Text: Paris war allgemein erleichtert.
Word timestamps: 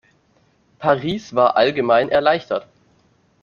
Paris 0.79 1.35
war 1.35 1.57
allgemein 1.57 2.09
erleichtert. 2.09 2.65